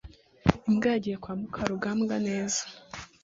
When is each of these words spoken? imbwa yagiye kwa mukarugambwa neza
imbwa 0.67 0.87
yagiye 0.93 1.17
kwa 1.23 1.33
mukarugambwa 1.39 2.15
neza 2.27 2.61